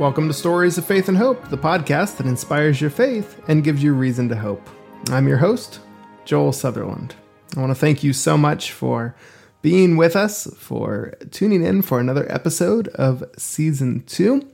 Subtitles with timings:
[0.00, 3.82] Welcome to Stories of Faith and Hope, the podcast that inspires your faith and gives
[3.82, 4.66] you reason to hope.
[5.10, 5.80] I'm your host,
[6.24, 7.14] Joel Sutherland.
[7.54, 9.14] I want to thank you so much for
[9.60, 14.48] being with us, for tuning in for another episode of season two.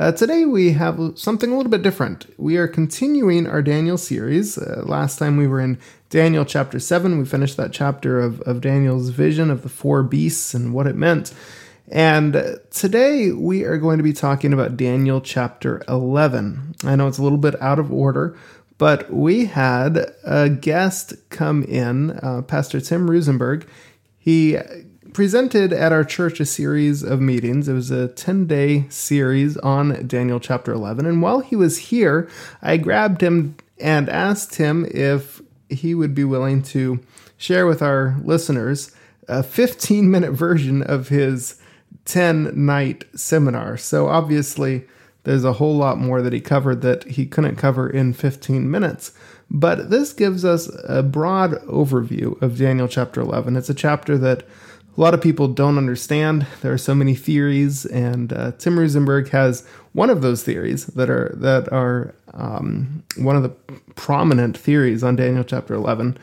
[0.00, 2.24] Uh, today we have something a little bit different.
[2.38, 4.56] We are continuing our Daniel series.
[4.56, 5.78] Uh, last time we were in
[6.08, 7.18] Daniel chapter 7.
[7.18, 10.96] We finished that chapter of, of Daniel's vision of the four beasts and what it
[10.96, 11.34] meant.
[11.90, 16.74] And today we are going to be talking about Daniel chapter 11.
[16.84, 18.36] I know it's a little bit out of order,
[18.76, 23.66] but we had a guest come in, uh, Pastor Tim Roosenberg.
[24.18, 24.58] He
[25.14, 27.68] presented at our church a series of meetings.
[27.68, 31.06] It was a 10 day series on Daniel chapter 11.
[31.06, 32.28] And while he was here,
[32.60, 37.00] I grabbed him and asked him if he would be willing to
[37.38, 38.94] share with our listeners
[39.26, 41.58] a 15 minute version of his
[42.08, 43.76] 10 night seminar.
[43.76, 44.84] So obviously,
[45.24, 49.12] there's a whole lot more that he covered that he couldn't cover in 15 minutes.
[49.50, 53.56] But this gives us a broad overview of Daniel chapter 11.
[53.56, 56.46] It's a chapter that a lot of people don't understand.
[56.62, 61.08] There are so many theories, and uh, Tim Roosenberg has one of those theories that
[61.08, 63.50] are that are um, one of the
[63.94, 66.18] prominent theories on Daniel chapter 11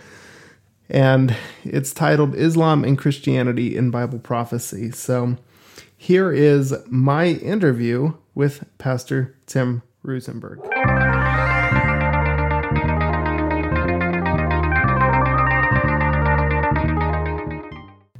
[0.89, 4.91] and it's titled Islam and Christianity in Bible Prophecy.
[4.91, 5.37] So
[6.05, 10.61] here is my interview with Pastor Tim Roosenberg.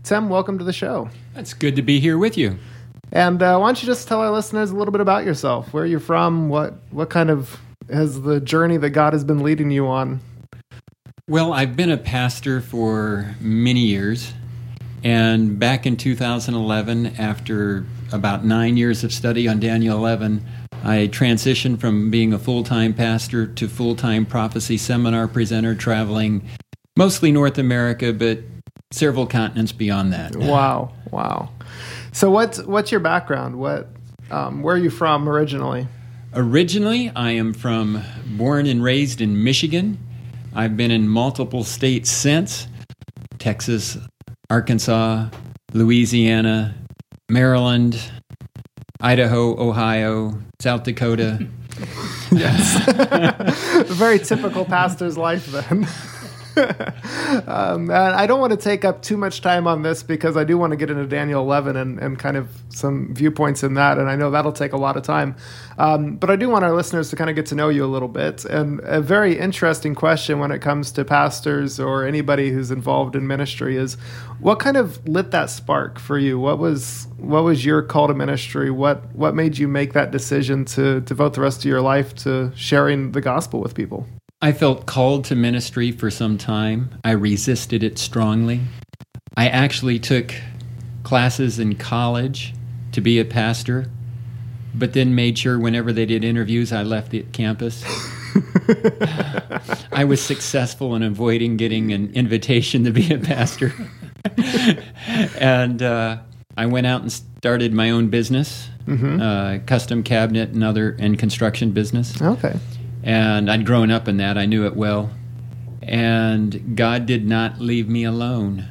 [0.02, 1.12] Tim, welcome to the show.
[1.36, 2.58] It's good to be here with you.
[3.12, 5.86] And uh, why don't you just tell our listeners a little bit about yourself, where
[5.86, 7.60] you're from, what what kind of
[7.92, 10.22] has the journey that God has been leading you on?
[11.28, 14.34] Well, I've been a pastor for many years.
[15.06, 20.44] And back in 2011, after about nine years of study on Daniel 11,
[20.84, 26.50] I transitioned from being a full time pastor to full time prophecy seminar presenter, traveling
[26.98, 28.40] mostly North America, but
[28.90, 30.36] several continents beyond that.
[30.36, 31.50] Wow, wow.
[32.12, 33.60] So, what's what's your background?
[33.60, 33.90] What,
[34.32, 35.88] um, where are you from originally?
[36.34, 38.02] Originally, I am from
[38.38, 40.00] born and raised in Michigan.
[40.56, 42.68] I've been in multiple states since
[43.38, 44.00] Texas,
[44.50, 45.30] Arkansas,
[45.74, 46.76] Louisiana,
[47.30, 48.00] Maryland,
[49.02, 51.48] Idaho, Ohio, South Dakota.
[52.32, 53.88] yes.
[53.88, 55.88] very typical pastor's life then.
[57.48, 60.58] um, I don't want to take up too much time on this because I do
[60.58, 64.10] want to get into Daniel 11 and, and kind of some viewpoints in that, and
[64.10, 65.36] I know that'll take a lot of time.
[65.78, 67.88] Um, but I do want our listeners to kind of get to know you a
[67.88, 68.46] little bit.
[68.46, 73.28] And a very interesting question when it comes to pastors or anybody who's involved in
[73.28, 73.98] ministry is,
[74.40, 76.40] what kind of lit that spark for you?
[76.40, 78.70] What was what was your call to ministry?
[78.70, 82.52] What what made you make that decision to devote the rest of your life to
[82.56, 84.08] sharing the gospel with people?
[84.42, 87.00] I felt called to ministry for some time.
[87.04, 88.62] I resisted it strongly.
[89.38, 90.34] I actually took
[91.04, 92.54] classes in college
[92.92, 93.90] to be a pastor,
[94.74, 97.84] but then made sure whenever they did interviews, I left the campus.
[99.92, 103.74] I was successful in avoiding getting an invitation to be a pastor.
[105.40, 106.18] and uh,
[106.58, 109.22] I went out and started my own business, mm-hmm.
[109.22, 112.22] uh, custom cabinet and other and construction business.
[112.22, 112.58] Okay.
[113.06, 115.12] And I'd grown up in that, I knew it well.
[115.84, 118.68] And God did not leave me alone.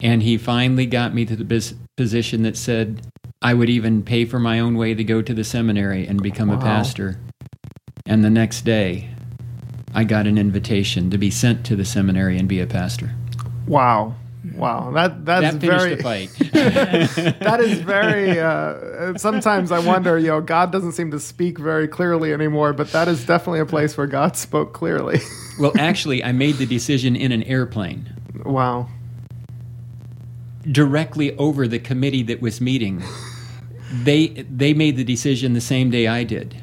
[0.00, 3.00] And He finally got me to the position that said
[3.40, 6.48] I would even pay for my own way to go to the seminary and become
[6.48, 6.58] wow.
[6.58, 7.18] a pastor.
[8.04, 9.08] And the next day,
[9.94, 13.14] I got an invitation to be sent to the seminary and be a pastor.
[13.66, 14.14] Wow.
[14.54, 15.94] Wow, that that's that very.
[15.96, 16.30] The fight.
[17.40, 18.38] that is very.
[18.38, 22.92] Uh, sometimes I wonder, you know, God doesn't seem to speak very clearly anymore, but
[22.92, 25.20] that is definitely a place where God spoke clearly.
[25.60, 28.12] well, actually, I made the decision in an airplane.
[28.44, 28.88] Wow.
[30.70, 33.02] Directly over the committee that was meeting,
[34.02, 36.62] they they made the decision the same day I did.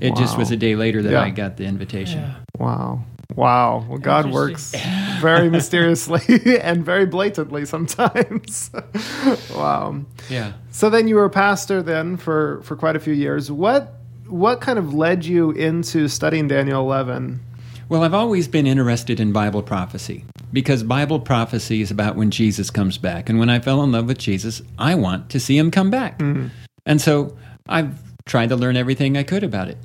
[0.00, 0.16] It wow.
[0.16, 1.22] just was a day later that yeah.
[1.22, 2.20] I got the invitation.
[2.20, 2.34] Yeah.
[2.58, 3.04] Wow.
[3.34, 3.84] Wow.
[3.88, 4.74] Well, God works
[5.20, 8.70] very mysteriously and very blatantly sometimes.
[9.54, 10.00] wow.
[10.28, 10.54] Yeah.
[10.70, 13.50] So then you were a pastor then for, for quite a few years.
[13.50, 13.94] What
[14.26, 17.40] what kind of led you into studying Daniel 11?
[17.88, 22.68] Well, I've always been interested in Bible prophecy because Bible prophecy is about when Jesus
[22.68, 23.30] comes back.
[23.30, 26.18] And when I fell in love with Jesus, I want to see him come back.
[26.18, 26.48] Mm-hmm.
[26.84, 27.34] And so
[27.70, 29.78] I've tried to learn everything I could about it.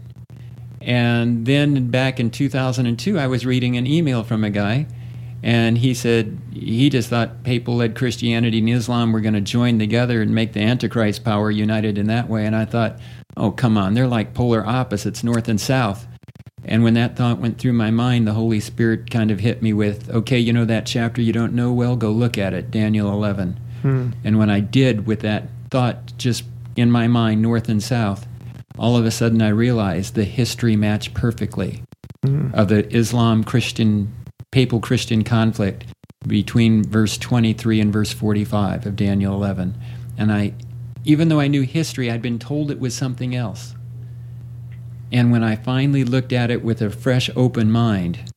[0.84, 4.86] And then back in 2002, I was reading an email from a guy,
[5.44, 9.78] And he said he just thought papal led Christianity and Islam were going to join
[9.78, 12.46] together and make the Antichrist power united in that way.
[12.46, 12.98] And I thought,
[13.36, 16.08] oh, come on, they're like polar opposites, north and south.
[16.64, 19.74] And when that thought went through my mind, the Holy Spirit kind of hit me
[19.74, 21.98] with, okay, you know that chapter you don't know well?
[21.98, 23.60] Go look at it, Daniel 11.
[23.82, 24.12] Hmm.
[24.24, 26.46] And when I did, with that thought just
[26.78, 28.26] in my mind, north and south,
[28.78, 31.84] all of a sudden I realized the history matched perfectly
[32.24, 32.54] mm.
[32.54, 34.14] of the Islam Christian,
[34.52, 35.86] papal Christian conflict
[36.28, 39.76] between verse 23 and verse 45 of Daniel 11.
[40.18, 40.54] And I,
[41.04, 43.76] even though I knew history, I'd been told it was something else.
[45.12, 48.33] And when I finally looked at it with a fresh, open mind,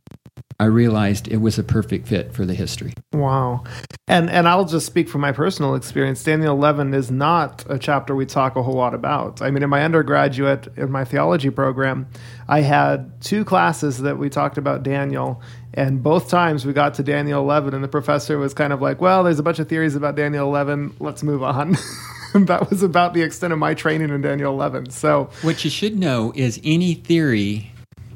[0.59, 2.95] I realized it was a perfect fit for the history.
[3.13, 3.65] Wow.
[4.09, 6.23] And and I'll just speak from my personal experience.
[6.23, 9.43] Daniel 11 is not a chapter we talk a whole lot about.
[9.43, 12.07] I mean, in my undergraduate in my theology program,
[12.49, 15.43] I had two classes that we talked about Daniel,
[15.75, 19.01] and both times we got to Daniel 11 and the professor was kind of like,
[19.01, 20.95] "Well, there's a bunch of theories about Daniel 11.
[21.01, 21.77] Let's move on."
[22.35, 24.91] that was about the extent of my training in Daniel 11.
[24.91, 27.73] So, what you should know is any theory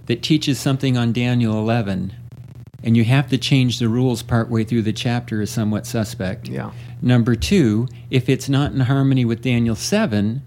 [0.07, 2.15] that teaches something on Daniel 11
[2.82, 6.49] and you have to change the rules partway through the chapter is somewhat suspect.
[6.49, 6.73] Yeah.
[7.03, 10.43] Number two, if it's not in harmony with Daniel 7,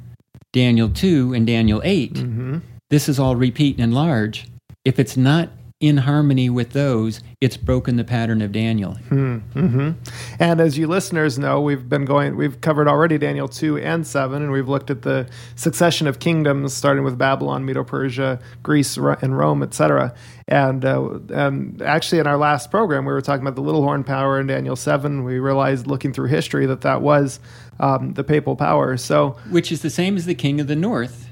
[0.52, 2.58] Daniel 2, and Daniel 8, mm-hmm.
[2.90, 4.48] this is all repeat and enlarge.
[4.86, 5.50] If it's not
[5.84, 8.94] in harmony with those, it's broken the pattern of Daniel.
[8.94, 9.92] Hmm, mm-hmm.
[10.40, 14.42] And as you listeners know, we've been going, we've covered already Daniel 2 and 7,
[14.42, 15.28] and we've looked at the
[15.58, 20.16] succession of kingdoms, starting with Babylon, Medo Persia, Greece, and Rome, etc.
[20.48, 24.06] And, uh, and actually, in our last program, we were talking about the little horn
[24.06, 25.26] power in Daniel 7.
[25.26, 27.42] We realized, looking through history, that that was
[27.82, 28.96] um, the papal power.
[28.96, 31.28] So, Which is the same as the king of the north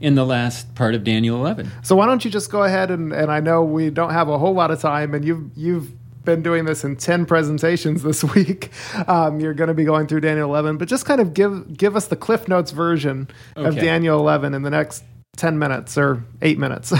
[0.00, 1.70] in the last part of Daniel 11.
[1.82, 4.38] So why don't you just go ahead and, and I know we don't have a
[4.38, 5.92] whole lot of time and you've you've
[6.24, 8.70] been doing this in 10 presentations this week.
[9.08, 11.96] Um, you're going to be going through Daniel 11, but just kind of give give
[11.96, 13.68] us the Cliff Notes version okay.
[13.68, 15.04] of Daniel 11 in the next
[15.36, 16.92] 10 minutes or 8 minutes.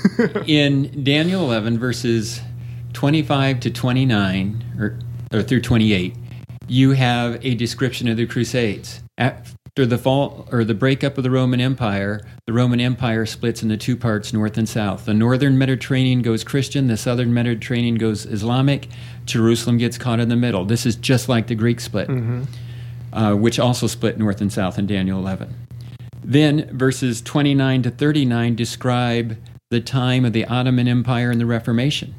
[0.46, 2.40] in Daniel 11 verses
[2.94, 4.98] 25 to 29 or,
[5.32, 6.14] or through 28,
[6.66, 9.02] you have a description of the crusades.
[9.18, 9.46] At,
[9.80, 13.78] after the fall or the breakup of the Roman Empire, the Roman Empire splits into
[13.78, 15.06] two parts, north and south.
[15.06, 18.88] The northern Mediterranean goes Christian, the southern Mediterranean goes Islamic.
[19.24, 20.66] Jerusalem gets caught in the middle.
[20.66, 22.42] This is just like the Greek split, mm-hmm.
[23.14, 25.48] uh, which also split north and south in Daniel 11.
[26.22, 29.38] Then verses 29 to 39 describe
[29.70, 32.14] the time of the Ottoman Empire and the Reformation.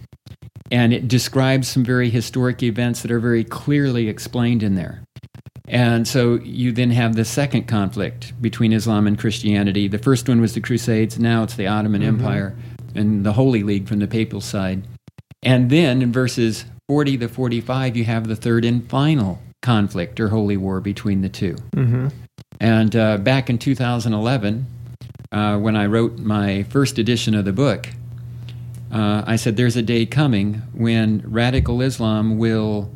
[0.72, 5.04] And it describes some very historic events that are very clearly explained in there.
[5.72, 9.88] And so you then have the second conflict between Islam and Christianity.
[9.88, 12.20] The first one was the Crusades, now it's the Ottoman mm-hmm.
[12.20, 12.56] Empire
[12.94, 14.84] and the Holy League from the papal side.
[15.42, 20.28] And then in verses 40 to 45, you have the third and final conflict or
[20.28, 22.08] holy war between the 2 mm-hmm.
[22.60, 24.66] And uh, back in 2011,
[25.32, 27.88] uh, when I wrote my first edition of the book,
[28.92, 32.94] uh, I said there's a day coming when radical Islam will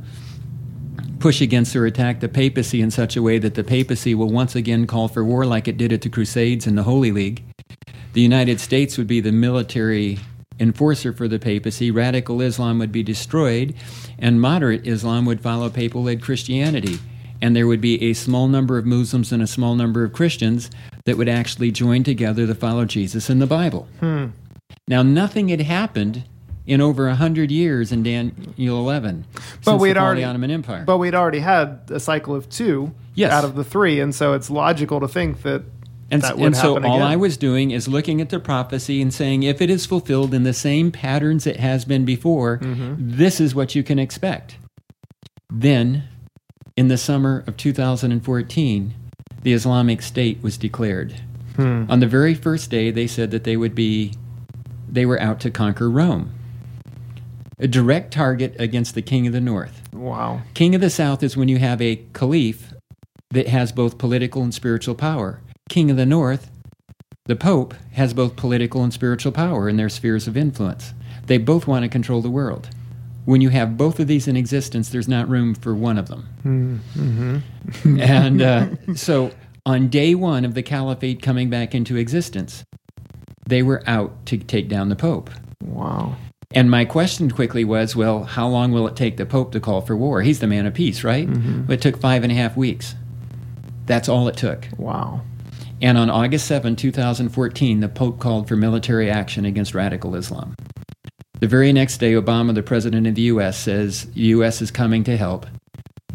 [1.26, 4.56] push against or attack the papacy in such a way that the papacy will once
[4.56, 7.44] again call for war like it did at the Crusades and the Holy League.
[8.14, 10.20] The United States would be the military
[10.60, 13.74] enforcer for the papacy, radical Islam would be destroyed,
[14.20, 17.00] and moderate Islam would follow papal led Christianity.
[17.42, 20.70] And there would be a small number of Muslims and a small number of Christians
[21.06, 23.88] that would actually join together to follow Jesus and the Bible.
[24.00, 24.28] Hmm.
[24.88, 26.24] Now, nothing had happened
[26.68, 29.26] in over a hundred years in Daniel 11.
[29.64, 30.84] But we'd already Ottoman Empire.
[30.86, 33.32] But we'd already had a cycle of two yes.
[33.32, 35.64] out of the three, and so it's logical to think that.
[36.12, 39.42] And, that and so all I was doing is looking at the prophecy and saying,
[39.42, 42.96] if it is fulfilled in the same patterns it has been before, mm-hmm.
[42.98, 44.58] this is what you can expect.
[45.50, 46.04] Then,
[46.78, 48.94] in the summer of 2014,
[49.42, 51.16] the Islamic State was declared.
[51.56, 51.86] Hmm.
[51.90, 54.14] On the very first day, they said that they would be,
[54.88, 56.32] they were out to conquer Rome
[57.60, 59.82] a direct target against the king of the north.
[59.94, 60.42] Wow.
[60.54, 62.74] King of the south is when you have a caliph
[63.32, 65.40] that has both political and spiritual power.
[65.70, 66.52] King of the north,
[67.26, 70.94] the pope, has both political and spiritual power in their spheres of influence.
[71.26, 72.70] They both want to control the world.
[73.26, 76.30] When you have both of these in existence, there's not room for one of them.
[76.44, 78.00] Mm-hmm.
[78.00, 79.32] and uh, so
[79.66, 82.64] on day one of the caliphate coming back into existence,
[83.48, 85.32] they were out to take down the pope.
[85.64, 86.16] Wow.
[86.56, 89.82] And my question quickly was, well, how long will it take the Pope to call
[89.82, 90.22] for war?
[90.22, 91.28] He's the man of peace, right?
[91.28, 91.70] Mm-hmm.
[91.70, 92.96] It took five and a half weeks.
[93.86, 94.66] That's all it took.
[94.78, 95.20] Wow.
[95.82, 100.56] And on August 7, 2014, the Pope called for military action against radical Islam.
[101.42, 104.62] The very next day, Obama, the president of the U.S., says the U.S.
[104.62, 105.46] is coming to help.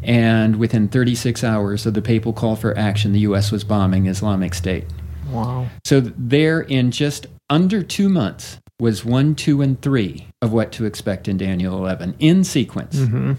[0.03, 3.53] And within 36 hours of the papal call for action, the U.S.
[3.53, 4.87] was bombing Islamic State.
[5.31, 5.67] Wow.
[5.85, 10.85] So there, in just under two months, was one, two, and three of what to
[10.85, 12.97] expect in Daniel 11 in sequence.
[12.97, 13.33] Mm-hmm.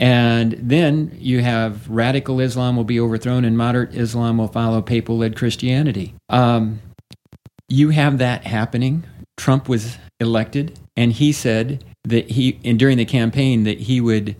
[0.00, 5.18] And then you have radical Islam will be overthrown and moderate Islam will follow papal
[5.18, 6.14] led Christianity.
[6.28, 6.80] Um,
[7.68, 9.04] you have that happening.
[9.36, 14.36] Trump was elected, and he said that he, and during the campaign, that he would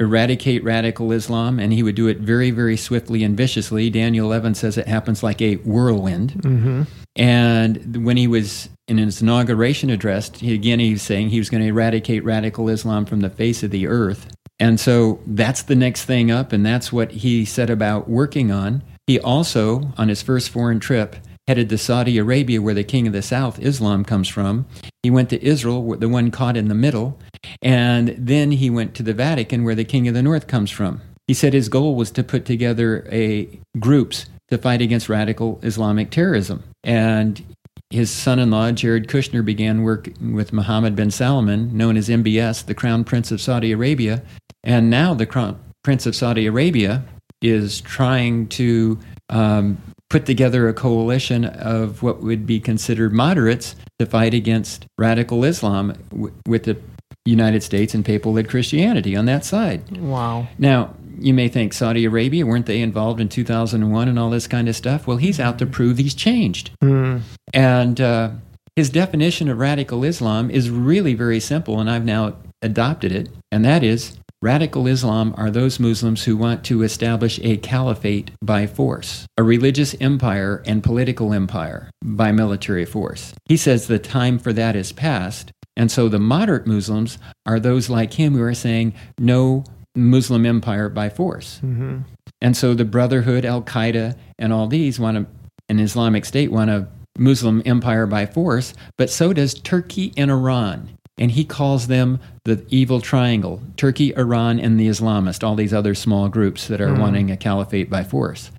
[0.00, 3.90] eradicate radical Islam and he would do it very, very swiftly and viciously.
[3.90, 6.34] Daniel 11 says it happens like a whirlwind.
[6.34, 6.82] Mm-hmm.
[7.16, 11.50] And when he was in his inauguration address, he, again, he was saying he was
[11.50, 14.28] going to eradicate radical Islam from the face of the earth.
[14.60, 18.82] And so that's the next thing up, and that's what he set about working on.
[19.06, 21.16] He also, on his first foreign trip,
[21.48, 24.66] headed to Saudi Arabia, where the king of the south, Islam, comes from.
[25.02, 27.18] He went to Israel, the one caught in the middle,
[27.62, 31.00] and then he went to the Vatican, where the king of the north comes from.
[31.26, 36.10] He said his goal was to put together a groups to fight against radical Islamic
[36.10, 36.62] terrorism.
[36.84, 37.42] And
[37.88, 42.66] his son in law, Jared Kushner, began work with Mohammed bin Salman, known as MBS,
[42.66, 44.22] the Crown Prince of Saudi Arabia.
[44.62, 47.04] And now the Crown Prince of Saudi Arabia
[47.40, 48.98] is trying to
[49.30, 49.78] um,
[50.10, 55.94] put together a coalition of what would be considered moderates to fight against radical Islam
[56.10, 56.78] w- with the
[57.24, 59.98] United States and papal led Christianity on that side.
[59.98, 60.48] Wow.
[60.58, 64.68] Now, you may think Saudi Arabia, weren't they involved in 2001 and all this kind
[64.68, 65.06] of stuff?
[65.06, 66.70] Well, he's out to prove he's changed.
[66.80, 67.22] Mm.
[67.52, 68.30] And uh,
[68.76, 73.64] his definition of radical Islam is really very simple, and I've now adopted it, and
[73.64, 79.26] that is radical Islam are those Muslims who want to establish a caliphate by force,
[79.36, 83.34] a religious empire and political empire by military force.
[83.46, 85.52] He says the time for that is past.
[85.76, 89.64] And so the moderate Muslims are those like him who are saying no
[89.94, 91.60] Muslim empire by force.
[91.62, 91.98] Mm-hmm.
[92.40, 95.26] And so the Brotherhood, Al Qaeda, and all these want to,
[95.68, 100.97] an Islamic State want a Muslim empire by force, but so does Turkey and Iran.
[101.18, 105.94] And he calls them the evil triangle Turkey, Iran, and the Islamist, all these other
[105.94, 107.00] small groups that are Mm.
[107.00, 108.50] wanting a caliphate by force.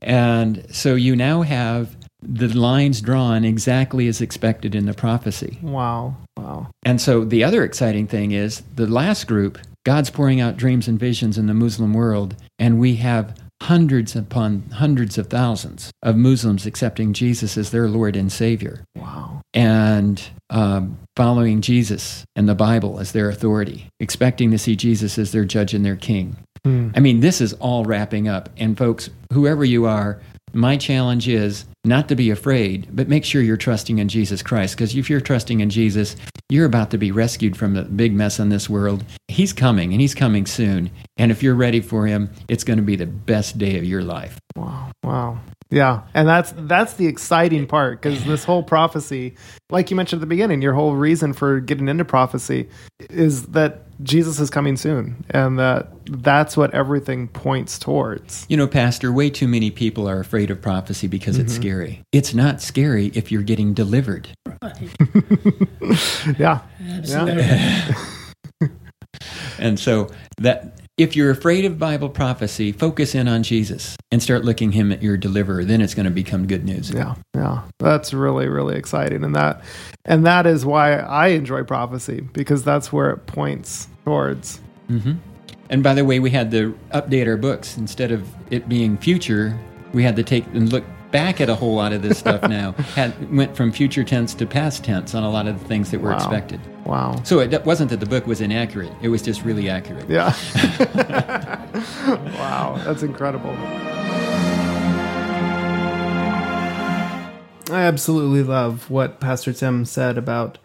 [0.00, 5.58] And so you now have the lines drawn exactly as expected in the prophecy.
[5.62, 6.16] Wow.
[6.36, 6.68] Wow.
[6.84, 10.98] And so the other exciting thing is the last group, God's pouring out dreams and
[10.98, 16.66] visions in the Muslim world, and we have hundreds upon hundreds of thousands of Muslims
[16.66, 19.40] accepting Jesus as their Lord and Savior Wow.
[19.54, 25.32] and um, following Jesus and the Bible as their authority, expecting to see Jesus as
[25.32, 26.36] their judge and their king.
[26.66, 26.92] Mm.
[26.96, 28.48] I mean, this is all wrapping up.
[28.56, 30.20] And folks, whoever you are,
[30.52, 34.76] my challenge is not to be afraid, but make sure you're trusting in Jesus Christ.
[34.76, 36.16] Because if you're trusting in Jesus,
[36.48, 39.04] you're about to be rescued from the big mess in this world.
[39.28, 40.90] He's coming, and He's coming soon.
[41.16, 44.02] And if you're ready for Him, it's going to be the best day of your
[44.02, 44.38] life.
[44.56, 44.92] Wow.
[45.02, 45.40] Wow.
[45.72, 49.36] Yeah, and that's that's the exciting part because this whole prophecy,
[49.70, 52.68] like you mentioned at the beginning, your whole reason for getting into prophecy
[53.08, 58.44] is that Jesus is coming soon, and that that's what everything points towards.
[58.50, 61.62] You know, Pastor, way too many people are afraid of prophecy because it's mm-hmm.
[61.62, 62.02] scary.
[62.12, 64.28] It's not scary if you're getting delivered.
[66.38, 67.44] Yeah, Absolutely.
[69.58, 74.44] And so that if you're afraid of Bible prophecy, focus in on Jesus and start
[74.44, 75.64] looking him at your deliverer.
[75.64, 76.90] Then it's going to become good news.
[76.90, 77.62] yeah, yeah.
[77.78, 79.62] That's really really exciting, and that
[80.04, 84.60] and that is why I enjoy prophecy because that's where it points towards.
[84.88, 85.12] hmm
[85.70, 89.58] And by the way, we had to update our books instead of it being future.
[89.92, 92.72] We had to take and look back at a whole lot of this stuff now.
[92.96, 96.00] Had went from future tense to past tense on a lot of the things that
[96.00, 96.16] were Wow.
[96.16, 96.60] expected.
[96.84, 97.22] Wow.
[97.22, 100.08] So it wasn't that the book was inaccurate; it was just really accurate.
[100.10, 100.34] Yeah.
[102.38, 103.54] wow, that's incredible.
[107.70, 110.58] I absolutely love what Pastor Tim said about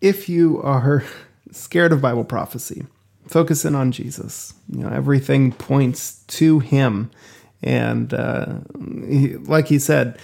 [0.00, 1.04] if you are
[1.52, 2.84] scared of Bible prophecy,
[3.26, 4.52] focus in on Jesus.
[4.70, 7.10] You know, everything points to Him,
[7.62, 8.58] and uh,
[9.06, 10.18] he, like he said,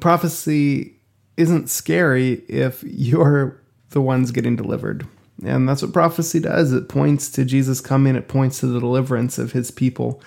[0.00, 0.96] prophecy
[1.36, 5.06] isn't scary if you're the ones getting delivered.
[5.44, 6.72] And that's what prophecy does.
[6.72, 10.20] It points to Jesus coming, it points to the deliverance of his people.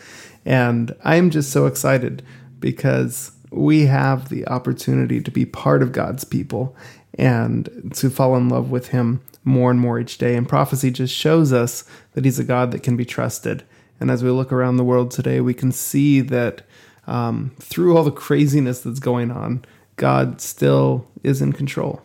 [0.46, 2.24] And I'm just so excited
[2.60, 6.76] because we have the opportunity to be part of God's people
[7.16, 10.36] and to fall in love with him more and more each day.
[10.36, 13.64] And prophecy just shows us that he's a God that can be trusted.
[14.02, 16.64] And as we look around the world today, we can see that
[17.08, 19.64] um, through all the craziness that's going on,
[19.96, 22.02] God still is in control.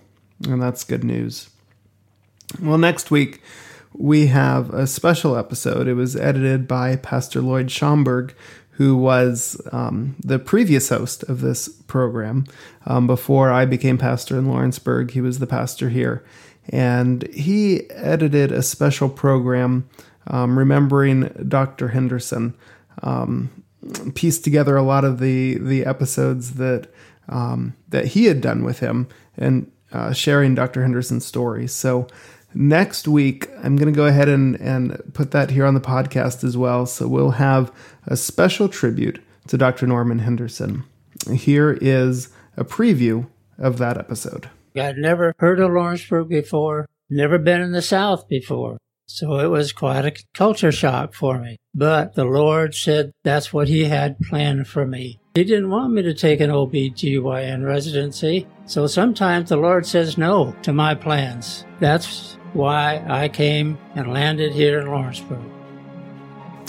[0.47, 1.49] And that's good news.
[2.61, 3.43] Well, next week
[3.95, 5.89] we have a special episode.
[5.89, 8.35] It was edited by Pastor Lloyd Schomburg,
[8.73, 12.45] who was um, the previous host of this program.
[12.85, 16.23] Um, before I became pastor in Lawrenceburg, he was the pastor here.
[16.69, 19.89] And he edited a special program
[20.29, 21.89] um, remembering Dr.
[21.89, 22.55] Henderson,
[23.03, 23.63] um,
[24.15, 26.89] pieced together a lot of the, the episodes that,
[27.29, 30.83] um, that he had done with him and uh, sharing Dr.
[30.83, 31.67] Henderson's story.
[31.67, 32.09] So
[32.55, 36.43] next week, I'm going to go ahead and, and put that here on the podcast
[36.43, 36.87] as well.
[36.87, 37.73] So we'll have
[38.07, 39.87] a special tribute to Dr.
[39.87, 40.85] Norman Henderson.
[41.33, 43.29] Here is a preview
[43.59, 44.51] of that episode.
[44.77, 48.79] I'd never heard of Lawrenceburg before, never been in the South before.
[49.09, 51.59] So it was quite a culture shock for me.
[51.75, 55.21] But the Lord said that's what He had planned for me.
[55.35, 58.47] He didn't want me to take an OBGYN residency.
[58.65, 61.65] So sometimes the Lord says no to my plans.
[61.79, 65.45] That's why I came and landed here in Lawrenceburg.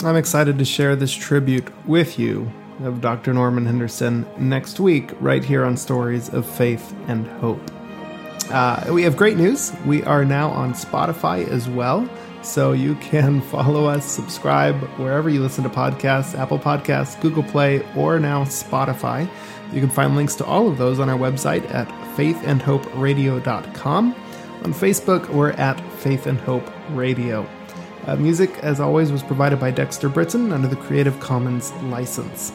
[0.04, 2.52] I'm excited to share this tribute with you
[2.84, 3.32] of Dr.
[3.32, 7.60] Norman Henderson next week, right here on Stories of Faith and Hope.
[8.50, 9.72] Uh, we have great news.
[9.84, 12.08] We are now on Spotify as well.
[12.48, 17.86] So you can follow us, subscribe wherever you listen to podcasts Apple Podcasts, Google Play,
[17.94, 19.28] or now Spotify.
[19.72, 21.86] You can find links to all of those on our website at
[22.16, 24.14] faithandhoperadio.com.
[24.64, 27.46] On Facebook, we're at Faith and Hope Radio.
[28.06, 32.50] Uh, music, as always, was provided by Dexter Britain under the Creative Commons license.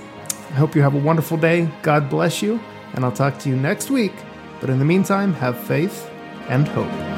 [0.49, 1.69] I hope you have a wonderful day.
[1.83, 2.59] God bless you,
[2.93, 4.13] and I'll talk to you next week.
[4.59, 6.09] But in the meantime, have faith
[6.49, 7.12] and hope.